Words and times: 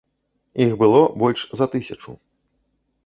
Іх 0.65 0.71
было 0.81 1.01
больш 1.25 1.41
за 1.59 1.65
тысячу. 1.75 2.11